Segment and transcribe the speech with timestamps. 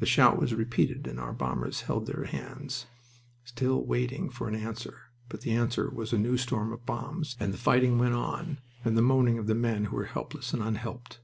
[0.00, 2.84] The shout was repeated, and our bombers held their hands,
[3.42, 5.04] still waiting for an answer.
[5.30, 8.98] But the answer was a new storm of bombs, and the fighting went on, and
[8.98, 11.20] the moaning of the men who were helpless and unhelped.